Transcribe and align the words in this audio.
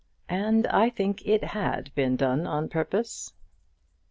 And 0.29 0.65
I 0.65 0.89
think 0.89 1.27
it 1.27 1.43
had 1.43 1.93
been 1.93 2.15
done 2.15 2.47
on 2.47 2.69
purpose. 2.69 3.33